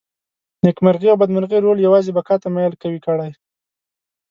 نېکمرغي 0.65 1.07
او 1.09 1.19
بدمرغي 1.21 1.57
رول 1.65 1.77
یوازې 1.87 2.11
بقا 2.17 2.35
ته 2.41 2.47
میل 2.55 2.73
قوي 2.81 2.99
کړي. 3.05 3.31